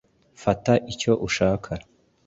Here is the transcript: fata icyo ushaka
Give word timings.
fata 0.43 0.73
icyo 0.91 1.11
ushaka 1.27 1.71